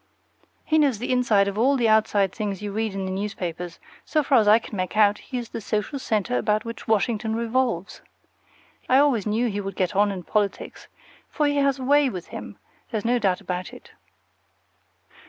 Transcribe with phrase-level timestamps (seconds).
[0.65, 4.23] He knows the inside of all the outside things you read in the newspapers; so
[4.23, 8.01] far as I can make out, he is the social center about which Washington revolves.
[8.89, 10.87] I always knew he would get on in politics,
[11.29, 12.57] for he has a way with him;
[12.89, 13.91] there's no doubt about it.